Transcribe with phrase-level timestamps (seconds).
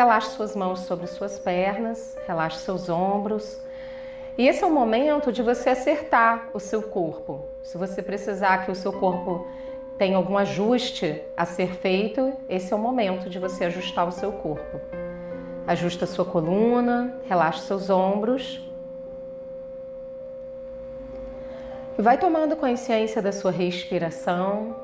[0.00, 3.60] Relaxe suas mãos sobre suas pernas, relaxe seus ombros.
[4.38, 7.44] E esse é o momento de você acertar o seu corpo.
[7.62, 9.46] Se você precisar que o seu corpo
[9.98, 14.32] tenha algum ajuste a ser feito, esse é o momento de você ajustar o seu
[14.32, 14.80] corpo.
[15.66, 18.66] Ajusta sua coluna, relaxe seus ombros.
[21.98, 24.74] E vai tomando consciência da sua respiração,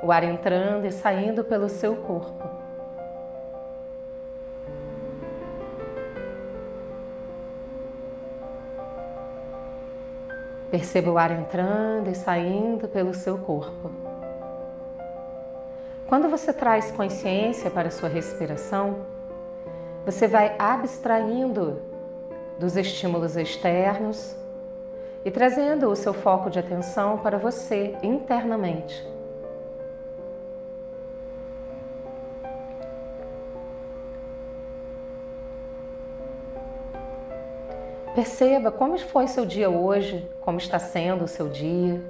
[0.00, 2.69] o ar entrando e saindo pelo seu corpo.
[10.70, 13.90] Perceba o ar entrando e saindo pelo seu corpo.
[16.06, 18.98] Quando você traz consciência para a sua respiração,
[20.04, 21.82] você vai abstraindo
[22.58, 24.36] dos estímulos externos
[25.24, 29.06] e trazendo o seu foco de atenção para você internamente.
[38.20, 42.02] Perceba como foi seu dia hoje, como está sendo o seu dia.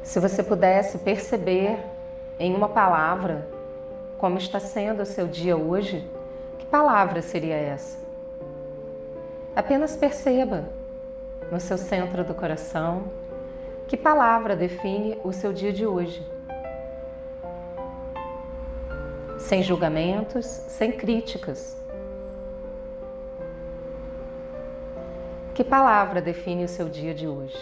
[0.00, 1.76] Se você pudesse perceber
[2.38, 3.48] em uma palavra
[4.16, 6.08] como está sendo o seu dia hoje,
[6.56, 7.98] que palavra seria essa?
[9.56, 10.66] Apenas perceba
[11.50, 13.10] no seu centro do coração
[13.88, 16.24] que palavra define o seu dia de hoje.
[19.36, 21.79] Sem julgamentos, sem críticas.
[25.60, 27.58] Que palavra define o seu dia de hoje?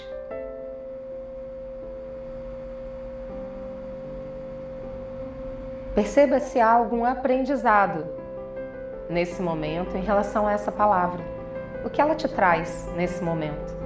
[5.96, 8.06] Perceba se há algum aprendizado
[9.10, 11.24] nesse momento em relação a essa palavra.
[11.84, 13.76] O que ela te traz nesse momento?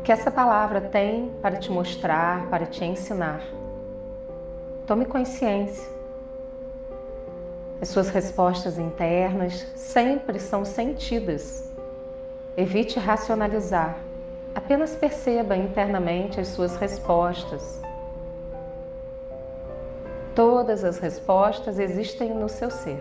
[0.00, 3.40] O que essa palavra tem para te mostrar, para te ensinar?
[4.86, 5.90] Tome consciência.
[7.80, 11.72] As suas respostas internas sempre são sentidas.
[12.56, 13.98] Evite racionalizar.
[14.54, 17.82] Apenas perceba internamente as suas respostas
[20.34, 23.00] Todas as respostas existem no seu ser.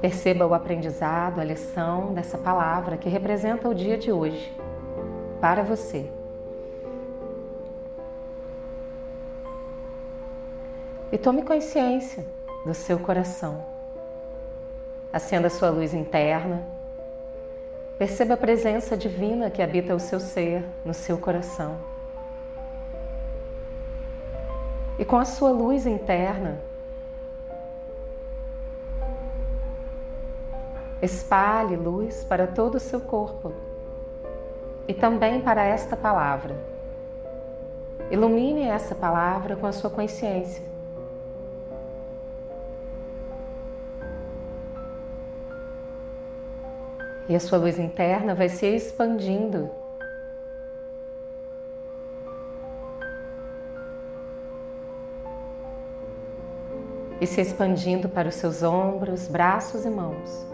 [0.00, 4.50] Perceba o aprendizado, a lição dessa palavra que representa o dia de hoje
[5.42, 6.10] para você.
[11.12, 12.24] E tome consciência
[12.64, 13.64] do seu coração.
[15.12, 16.64] Acenda a sua luz interna
[18.00, 21.76] Perceba a presença divina que habita o seu ser, no seu coração.
[24.98, 26.58] E com a sua luz interna,
[31.02, 33.52] espalhe luz para todo o seu corpo
[34.88, 36.56] e também para esta palavra.
[38.10, 40.69] Ilumine essa palavra com a sua consciência.
[47.28, 49.70] E a sua luz interna vai se expandindo.
[57.20, 60.46] E se expandindo para os seus ombros, braços e mãos.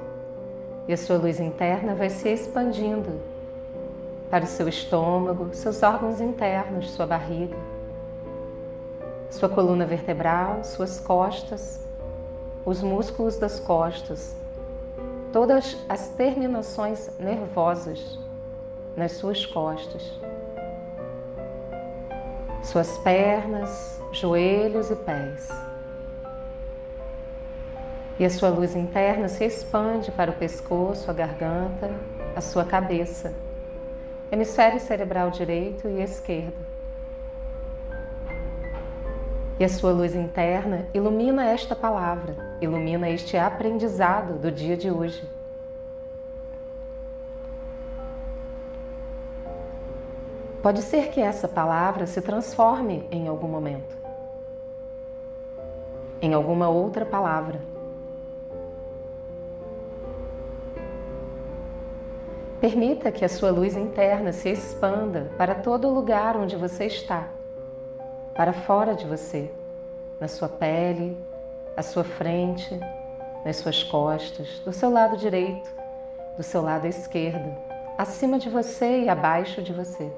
[0.88, 3.20] E a sua luz interna vai se expandindo
[4.30, 7.56] para o seu estômago, seus órgãos internos, sua barriga,
[9.30, 11.80] sua coluna vertebral, suas costas,
[12.64, 14.34] os músculos das costas,
[15.36, 18.18] todas as terminações nervosas
[18.96, 20.18] nas suas costas,
[22.62, 25.50] suas pernas, joelhos e pés.
[28.18, 31.90] E a sua luz interna se expande para o pescoço, a garganta,
[32.34, 33.34] a sua cabeça,
[34.32, 36.75] hemisfério cerebral direito e esquerdo.
[39.58, 45.24] E a sua luz interna ilumina esta palavra, ilumina este aprendizado do dia de hoje.
[50.62, 53.96] Pode ser que essa palavra se transforme em algum momento,
[56.20, 57.58] em alguma outra palavra.
[62.60, 67.35] Permita que a sua luz interna se expanda para todo lugar onde você está
[68.36, 69.50] para fora de você,
[70.20, 71.16] na sua pele,
[71.74, 72.78] à sua frente,
[73.42, 75.70] nas suas costas, do seu lado direito,
[76.36, 77.56] do seu lado esquerdo,
[77.96, 80.12] acima de você e abaixo de você.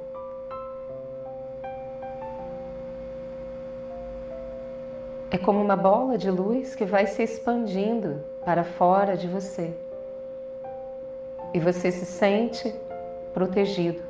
[5.31, 9.73] É como uma bola de luz que vai se expandindo para fora de você.
[11.55, 12.75] E você se sente
[13.33, 14.08] protegido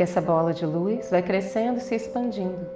[0.00, 2.66] que essa bola de luz vai crescendo e se expandindo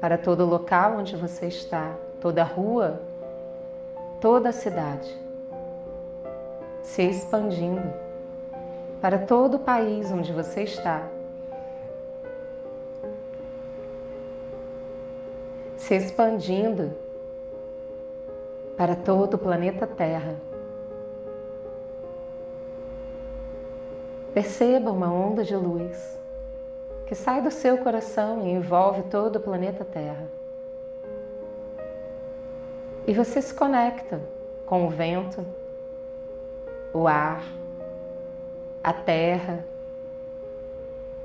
[0.00, 3.00] para todo o local onde você está, toda a rua,
[4.20, 5.16] toda a cidade,
[6.82, 7.92] se expandindo
[9.00, 11.06] para todo o país onde você está.
[15.76, 16.92] Se expandindo
[18.76, 20.34] para todo o planeta Terra.
[24.36, 26.20] Perceba uma onda de luz
[27.06, 30.26] que sai do seu coração e envolve todo o planeta Terra.
[33.06, 34.20] E você se conecta
[34.66, 35.42] com o vento,
[36.92, 37.44] o ar,
[38.84, 39.64] a terra,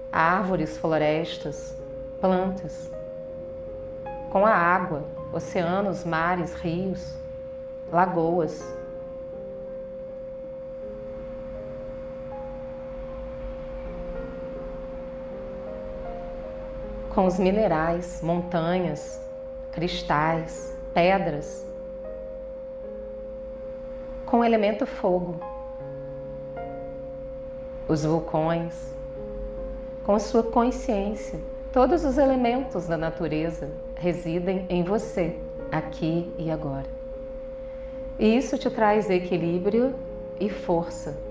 [0.10, 1.76] árvores, florestas,
[2.22, 2.90] plantas,
[4.32, 5.04] com a água,
[5.34, 7.14] oceanos, mares, rios,
[7.92, 8.64] lagoas
[17.14, 19.20] com os minerais, montanhas,
[19.72, 21.66] cristais, pedras,
[24.26, 25.36] com o elemento fogo,
[27.88, 28.94] os vulcões,
[30.06, 31.40] com sua consciência.
[31.74, 35.38] Todos os elementos da natureza residem em você,
[35.72, 36.88] aqui e agora.
[38.18, 39.96] E isso te traz equilíbrio
[40.40, 41.31] e força.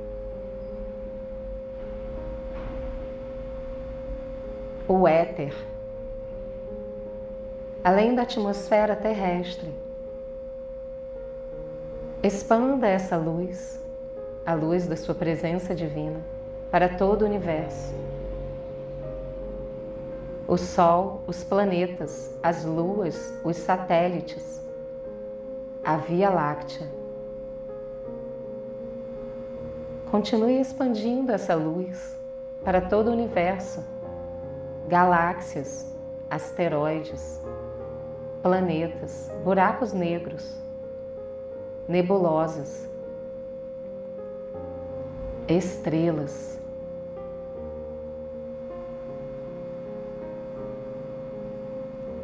[4.92, 5.54] O éter
[7.84, 9.72] além da atmosfera terrestre.
[12.20, 13.80] Expanda essa luz,
[14.44, 16.20] a luz da sua presença divina,
[16.72, 17.94] para todo o universo.
[20.48, 24.60] O Sol, os planetas, as luas, os satélites,
[25.84, 26.88] a Via Láctea.
[30.10, 32.16] Continue expandindo essa luz
[32.64, 33.84] para todo o universo,
[34.90, 35.86] galáxias,
[36.28, 37.40] asteroides,
[38.42, 40.52] planetas, buracos negros,
[41.86, 42.88] nebulosas,
[45.46, 46.58] estrelas.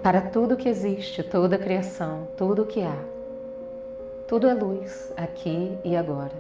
[0.03, 2.99] Para tudo que existe, toda a criação, tudo o que há,
[4.27, 6.35] tudo é luz aqui e agora.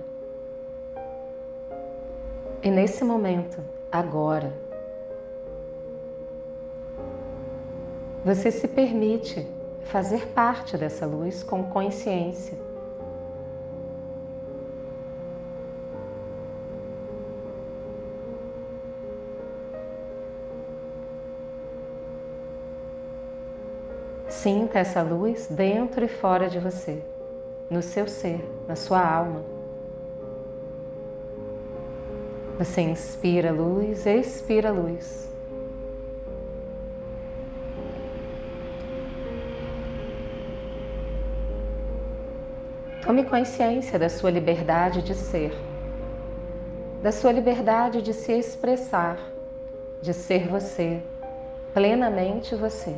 [2.62, 3.58] E nesse momento,
[3.93, 4.65] agora,
[8.26, 9.46] você se permite
[9.84, 12.58] fazer parte dessa luz com consciência.
[24.29, 27.00] Sinta essa luz dentro e fora de você,
[27.70, 29.44] no seu ser, na sua alma.
[32.58, 35.35] Você inspira luz, expira luz.
[43.06, 45.56] Tome consciência da sua liberdade de ser,
[47.00, 49.17] da sua liberdade de se expressar,
[50.03, 51.01] de ser você,
[51.72, 52.96] plenamente você.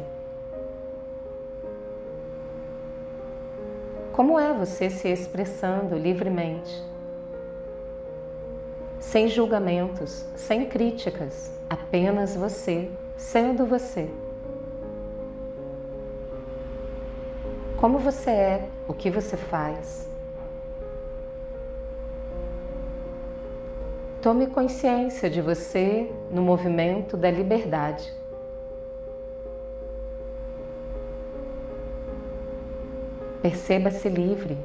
[4.11, 6.83] Como é você se expressando livremente?
[8.99, 14.09] Sem julgamentos, sem críticas, apenas você, sendo você.
[17.77, 20.09] Como você é, o que você faz.
[24.23, 28.12] Tome consciência de você no movimento da liberdade.
[33.40, 34.59] Perceba-se livre.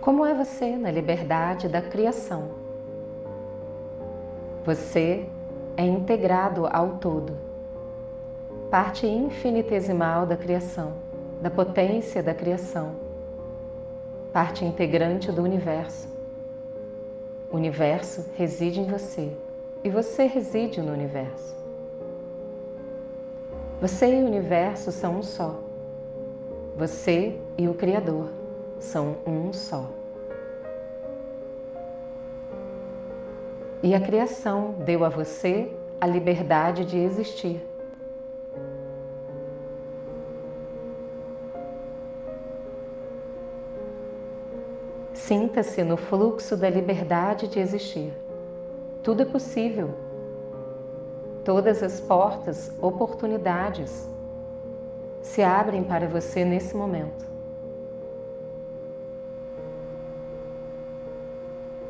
[0.00, 2.50] Como é você na liberdade da criação?
[4.64, 5.26] Você
[5.76, 7.36] é integrado ao todo,
[8.70, 10.92] parte infinitesimal da criação,
[11.42, 12.92] da potência da criação,
[14.32, 16.08] parte integrante do universo.
[17.50, 19.32] O universo reside em você
[19.82, 21.56] e você reside no universo.
[23.80, 25.58] Você e o universo são um só.
[26.76, 28.37] Você e o Criador
[28.78, 29.88] são um só.
[33.82, 37.64] E a criação deu a você a liberdade de existir.
[45.12, 48.12] Sinta-se no fluxo da liberdade de existir.
[49.02, 49.90] Tudo é possível.
[51.44, 54.08] Todas as portas, oportunidades
[55.22, 57.26] se abrem para você nesse momento.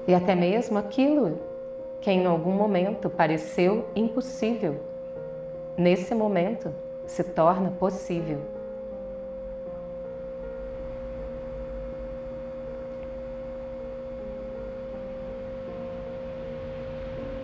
[0.08, 1.38] E até mesmo aquilo
[2.00, 4.80] que em algum momento pareceu impossível,
[5.76, 6.72] nesse momento
[7.06, 8.40] se torna possível.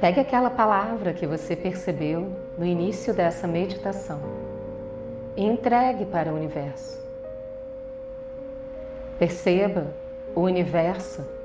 [0.00, 4.20] Pegue aquela palavra que você percebeu no início dessa meditação
[5.36, 6.98] e entregue para o universo.
[9.18, 9.86] Perceba
[10.34, 11.43] o universo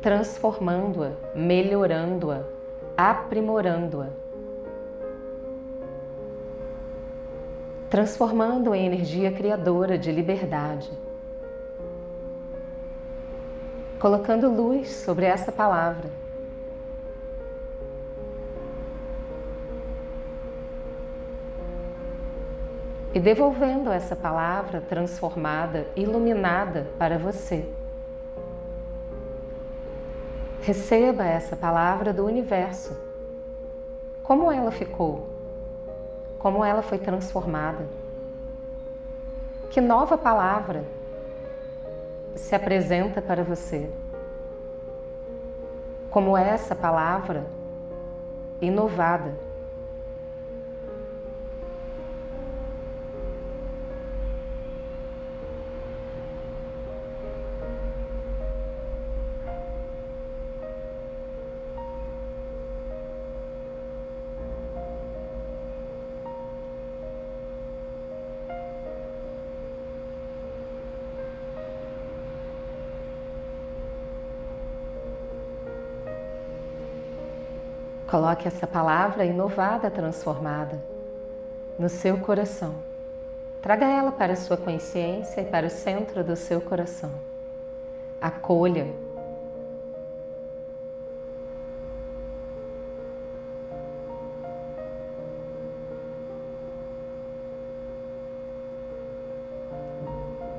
[0.00, 2.42] transformando-a, melhorando-a,
[2.96, 4.08] aprimorando-a.
[7.88, 10.90] Transformando em energia criadora de liberdade.
[13.98, 16.08] Colocando luz sobre essa palavra
[23.12, 27.68] e devolvendo essa palavra transformada, iluminada para você.
[30.62, 32.94] Receba essa palavra do universo.
[34.22, 35.26] Como ela ficou?
[36.38, 37.86] Como ela foi transformada?
[39.70, 40.84] Que nova palavra
[42.36, 43.90] se apresenta para você?
[46.10, 47.46] Como essa palavra
[48.60, 49.32] inovada?
[78.10, 80.82] Coloque essa palavra inovada, transformada,
[81.78, 82.74] no seu coração.
[83.62, 87.12] Traga ela para a sua consciência e para o centro do seu coração.
[88.20, 88.88] Acolha.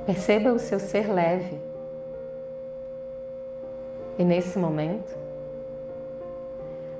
[0.06, 1.60] Perceba o seu ser leve.
[4.18, 5.31] E nesse momento,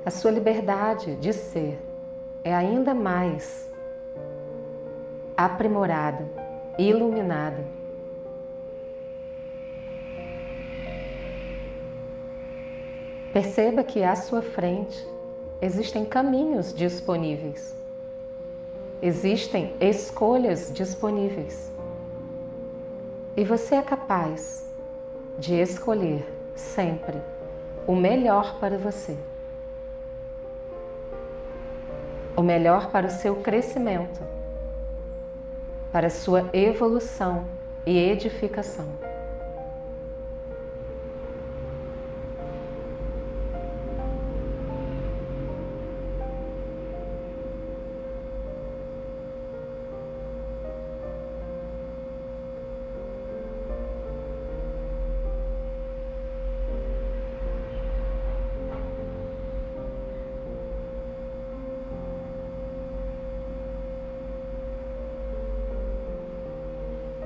[0.04, 1.78] a sua liberdade de ser
[2.42, 3.71] é ainda mais
[5.37, 6.28] aprimorada,
[6.76, 7.64] iluminada.
[13.32, 15.06] Perceba que à sua frente
[15.61, 17.75] existem caminhos disponíveis,
[19.00, 21.71] existem escolhas disponíveis.
[23.37, 24.66] E você é capaz
[25.38, 27.23] de escolher sempre
[27.87, 29.16] o melhor para você
[32.36, 34.20] o melhor para o seu crescimento,
[35.90, 37.44] para a sua evolução
[37.84, 39.12] e edificação.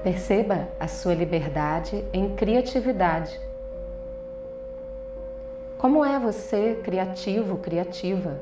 [0.06, 3.40] Perceba a sua liberdade em criatividade.
[5.76, 8.38] Como é você criativo, criativa?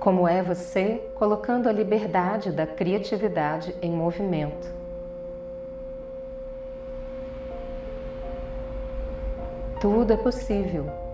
[0.00, 4.74] Como é você colocando a liberdade da criatividade em movimento?
[9.78, 11.05] Tudo é possível.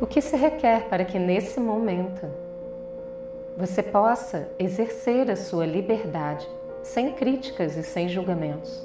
[0.00, 2.28] O que se requer para que nesse momento
[3.56, 6.48] você possa exercer a sua liberdade
[6.82, 8.84] sem críticas e sem julgamentos?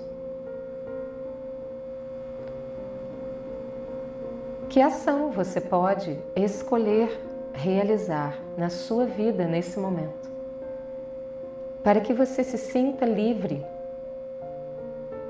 [4.70, 7.20] Que ação você pode escolher
[7.54, 10.30] realizar na sua vida nesse momento?
[11.84, 13.66] Para que você se sinta livre,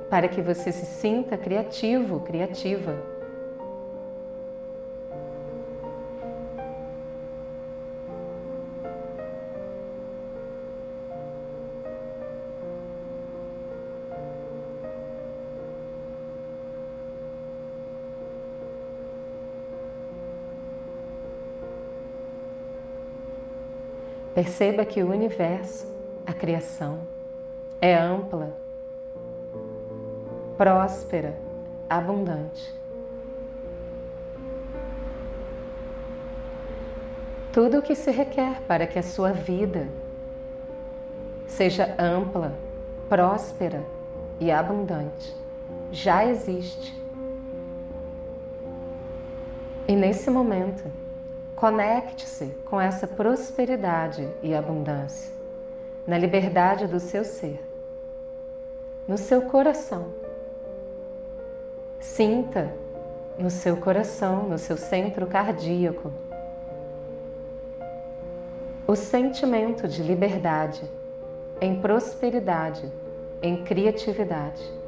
[0.09, 3.18] para que você se sinta criativo, criativa
[24.39, 25.85] Perceba que o universo,
[26.25, 26.99] a criação,
[27.81, 28.55] é ampla,
[30.57, 31.35] próspera,
[31.89, 32.73] abundante.
[37.51, 39.89] Tudo o que se requer para que a sua vida
[41.45, 42.53] seja ampla,
[43.09, 43.83] próspera
[44.39, 45.35] e abundante
[45.91, 46.97] já existe.
[49.85, 50.89] E nesse momento,
[51.59, 55.29] conecte-se com essa prosperidade e abundância,
[56.07, 57.61] na liberdade do seu ser,
[59.05, 60.13] no seu coração.
[61.99, 62.73] Sinta
[63.37, 66.13] no seu coração, no seu centro cardíaco,
[68.87, 70.89] o sentimento de liberdade,
[71.59, 72.89] em prosperidade,
[73.41, 74.78] em criatividade.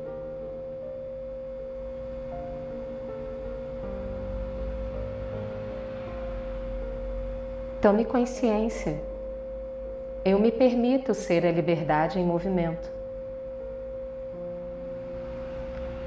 [7.82, 9.02] Tome consciência.
[10.24, 12.88] Eu me permito ser a liberdade em movimento.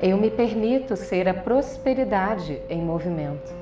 [0.00, 3.52] Eu me permito ser a prosperidade em movimento.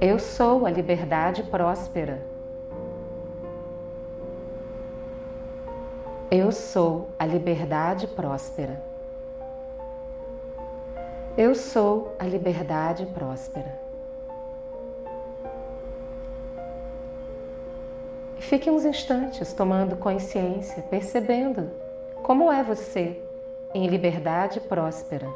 [0.00, 2.22] Eu sou a liberdade próspera.
[6.30, 8.80] Eu sou a liberdade próspera.
[11.36, 13.83] Eu sou a liberdade próspera.
[18.54, 21.72] Fique uns instantes tomando consciência, percebendo
[22.22, 23.20] como é você
[23.74, 25.26] em liberdade próspera.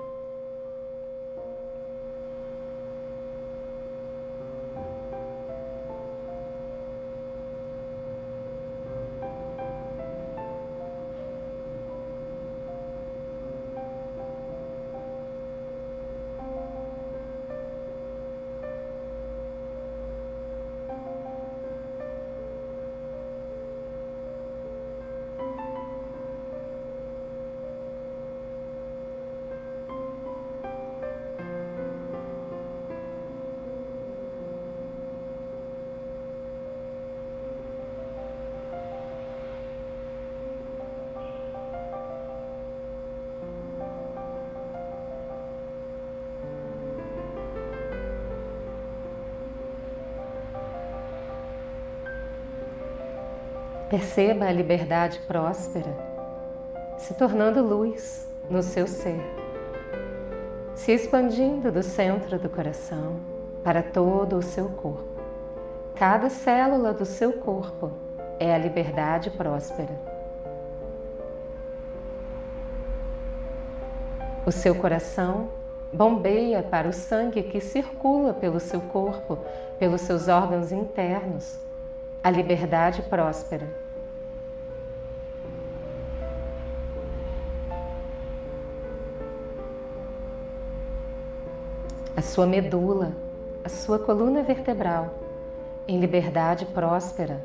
[53.88, 55.96] Perceba a liberdade próspera
[56.98, 59.18] se tornando luz no seu ser,
[60.74, 63.16] se expandindo do centro do coração
[63.64, 65.08] para todo o seu corpo.
[65.94, 67.90] Cada célula do seu corpo
[68.38, 69.98] é a liberdade próspera.
[74.44, 75.48] O seu coração
[75.90, 79.38] bombeia para o sangue que circula pelo seu corpo,
[79.78, 81.67] pelos seus órgãos internos
[82.22, 83.68] a liberdade próspera.
[92.16, 93.12] A sua medula,
[93.62, 95.14] a sua coluna vertebral,
[95.86, 97.40] em liberdade próspera.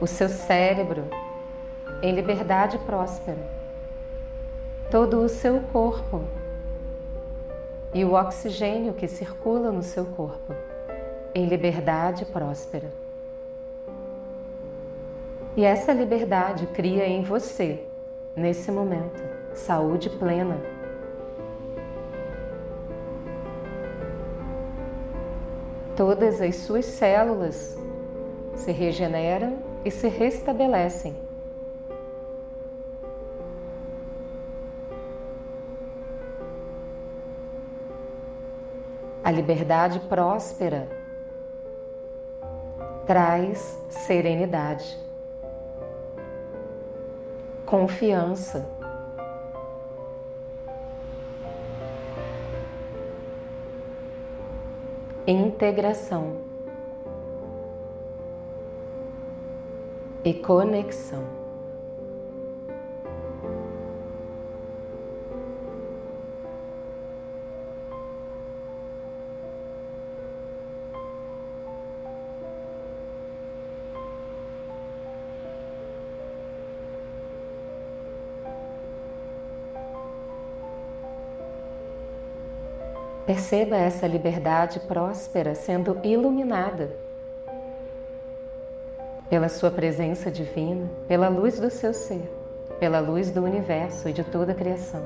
[0.00, 1.04] O seu cérebro,
[2.02, 3.38] em liberdade próspera.
[4.90, 6.22] Todo o seu corpo,
[7.92, 10.54] e o oxigênio que circula no seu corpo,
[11.34, 12.90] em liberdade próspera.
[15.56, 17.84] E essa liberdade cria em você,
[18.36, 19.22] nesse momento,
[19.54, 20.56] saúde plena.
[25.96, 27.76] Todas as suas células
[28.54, 31.27] se regeneram e se restabelecem
[39.28, 40.88] A liberdade próspera
[43.06, 44.96] traz serenidade,
[47.66, 48.66] confiança,
[55.26, 56.38] integração
[60.24, 61.37] e conexão.
[83.28, 86.96] Perceba essa liberdade próspera sendo iluminada
[89.28, 92.26] pela sua presença divina, pela luz do seu ser,
[92.80, 95.04] pela luz do universo e de toda a criação.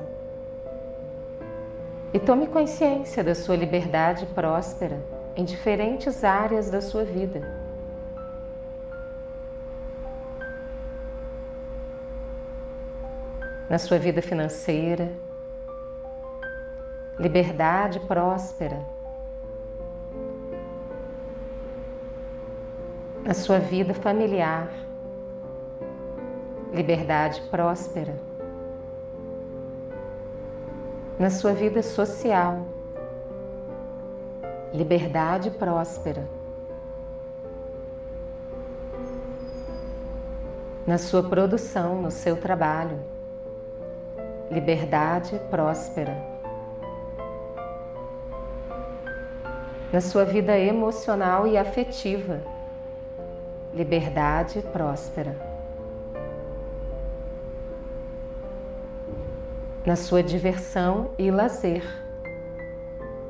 [2.13, 5.01] E tome consciência da sua liberdade próspera
[5.35, 7.45] em diferentes áreas da sua vida.
[13.69, 15.11] Na sua vida financeira,
[17.19, 18.79] liberdade próspera.
[23.23, 24.69] Na sua vida familiar,
[26.73, 28.15] liberdade próspera.
[31.17, 32.65] Na sua vida social,
[34.73, 36.27] liberdade próspera.
[40.85, 42.99] Na sua produção, no seu trabalho,
[44.51, 46.32] liberdade próspera.
[49.93, 52.41] Na sua vida emocional e afetiva,
[53.71, 55.35] liberdade próspera.
[59.85, 61.83] Na sua diversão e lazer,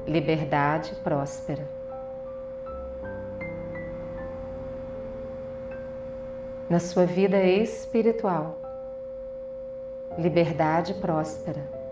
[0.08, 1.68] liberdade próspera.
[6.70, 8.58] Na sua vida espiritual,
[10.18, 11.83] liberdade próspera.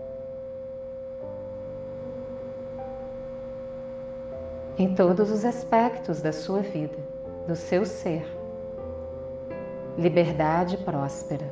[4.82, 6.98] Em todos os aspectos da sua vida,
[7.46, 8.26] do seu ser,
[9.96, 11.48] liberdade próspera.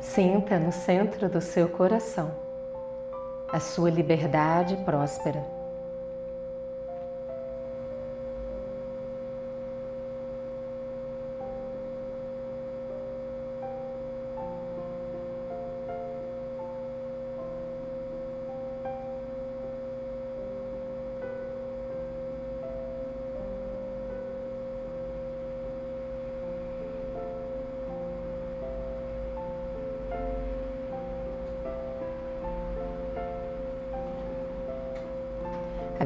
[0.00, 2.30] Sinta no centro do seu coração
[3.52, 5.57] a sua liberdade próspera.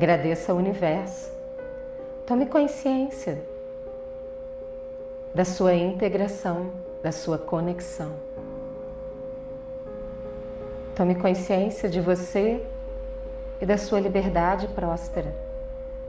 [0.02, 1.30] Agradeça ao universo.
[2.26, 3.40] Tome consciência
[5.32, 8.10] da sua integração, da sua conexão.
[10.96, 12.66] Tome consciência de você
[13.60, 15.32] e da sua liberdade próspera,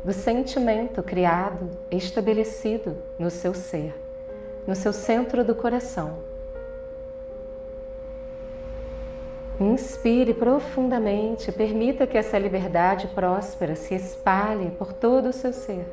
[0.04, 3.94] do sentimento criado, estabelecido no seu ser,
[4.66, 6.33] no seu centro do coração
[9.60, 15.86] Inspire profundamente, permita que essa liberdade próspera se espalhe por todo o seu ser.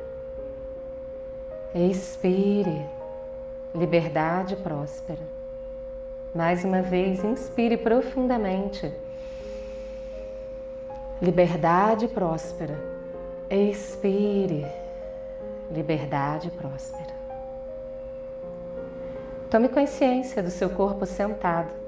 [1.73, 2.85] Expire,
[3.73, 5.21] liberdade próspera.
[6.33, 8.91] Mais uma vez, inspire profundamente.
[11.21, 12.77] Liberdade próspera.
[13.49, 14.65] Expire,
[15.69, 17.11] liberdade próspera.
[19.49, 21.80] Tome consciência do seu corpo sentado.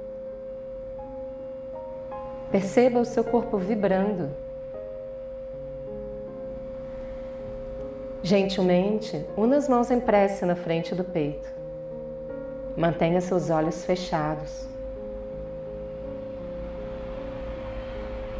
[2.53, 4.29] Perceba o seu corpo vibrando.
[8.21, 11.51] Gentilmente, una as mãos em prece na frente do peito.
[12.77, 14.67] Mantenha seus olhos fechados.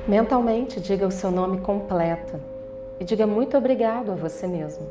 [0.08, 2.40] Mentalmente, diga o seu nome completo
[3.00, 4.88] e diga muito obrigado a você mesmo.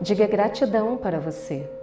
[0.00, 1.75] Diga gratidão para você.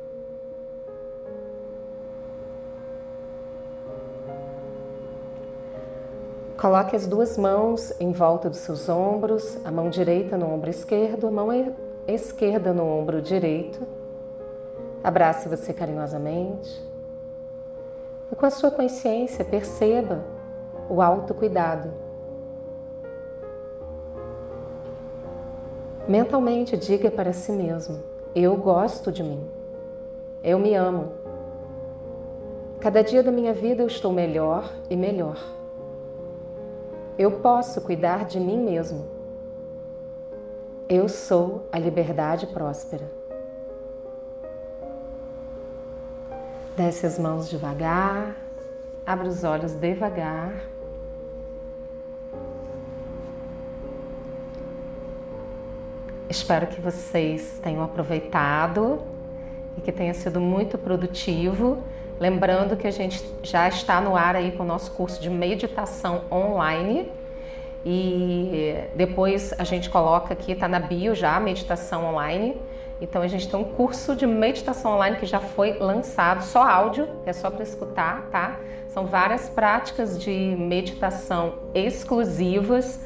[6.63, 11.27] Coloque as duas mãos em volta dos seus ombros, a mão direita no ombro esquerdo,
[11.27, 11.49] a mão
[12.07, 13.85] esquerda no ombro direito.
[15.03, 16.81] Abrace você carinhosamente.
[18.31, 20.23] E com a sua consciência, perceba
[20.89, 21.91] o autocuidado.
[26.07, 28.01] Mentalmente, diga para si mesmo:
[28.33, 29.45] Eu gosto de mim.
[30.41, 31.11] Eu me amo.
[32.79, 35.62] Cada dia da minha vida eu estou melhor e melhor.
[37.17, 39.05] Eu posso cuidar de mim mesmo.
[40.89, 43.09] Eu sou a liberdade próspera.
[46.75, 48.35] Desce as mãos devagar,
[49.05, 50.53] abre os olhos devagar.
[56.27, 59.03] Espero que vocês tenham aproveitado
[59.77, 61.77] e que tenha sido muito produtivo.
[62.19, 66.23] Lembrando que a gente já está no ar aí com o nosso curso de meditação
[66.31, 67.11] online.
[67.85, 72.55] E depois a gente coloca aqui, está na bio já, meditação online.
[73.01, 77.07] Então a gente tem um curso de meditação online que já foi lançado, só áudio,
[77.25, 78.59] é só para escutar, tá?
[78.87, 82.99] São várias práticas de meditação exclusivas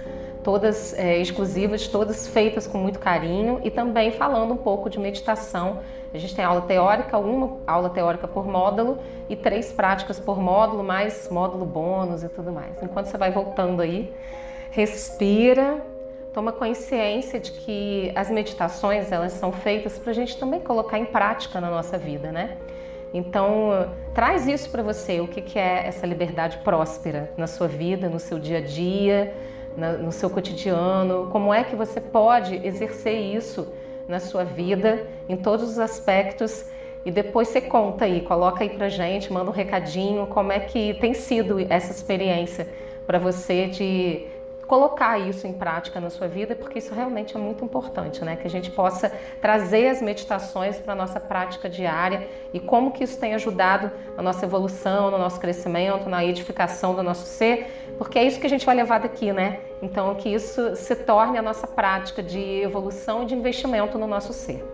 [0.48, 5.80] todas é, exclusivas, todas feitas com muito carinho e também falando um pouco de meditação.
[6.14, 10.86] A gente tem aula teórica, uma aula teórica por módulo e três práticas por módulo,
[10.86, 12.82] mais módulo bônus e tudo mais.
[12.82, 14.14] Enquanto você vai voltando aí,
[14.72, 15.84] respira,
[16.34, 21.04] toma consciência de que as meditações elas são feitas para a gente também colocar em
[21.04, 22.56] prática na nossa vida, né?
[23.14, 28.08] Então, traz isso para você, o que, que é essa liberdade próspera na sua vida,
[28.08, 29.34] no seu dia a dia,
[29.78, 33.68] no seu cotidiano, como é que você pode exercer isso
[34.08, 36.66] na sua vida, em todos os aspectos.
[37.06, 40.96] E depois você conta aí, coloca aí pra gente, manda um recadinho, como é que
[40.96, 42.68] tem sido essa experiência
[43.06, 44.28] para você de
[44.68, 48.36] colocar isso em prática na sua vida, porque isso realmente é muito importante, né?
[48.36, 49.10] Que a gente possa
[49.42, 54.46] trazer as meditações para nossa prática diária e como que isso tem ajudado na nossa
[54.46, 58.66] evolução, no nosso crescimento, na edificação do nosso ser, porque é isso que a gente
[58.66, 59.62] vai levar daqui, né?
[59.82, 64.34] Então, que isso se torne a nossa prática de evolução e de investimento no nosso
[64.34, 64.66] ser.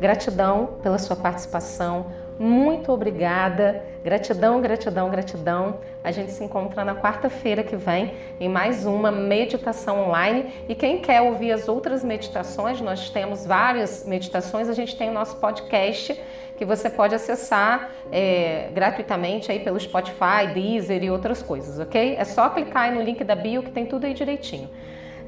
[0.00, 2.06] Gratidão pela sua participação.
[2.38, 3.82] Muito obrigada.
[4.02, 5.78] Gratidão, gratidão, gratidão.
[6.02, 10.52] A gente se encontra na quarta-feira que vem em mais uma meditação online.
[10.68, 14.68] E quem quer ouvir as outras meditações, nós temos várias meditações.
[14.68, 16.20] A gente tem o nosso podcast
[16.56, 22.14] que você pode acessar é, gratuitamente aí pelo Spotify, Deezer e outras coisas, ok?
[22.16, 24.70] É só clicar aí no link da bio que tem tudo aí direitinho.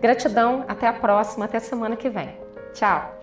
[0.00, 2.30] Gratidão, até a próxima, até semana que vem.
[2.74, 3.15] Tchau!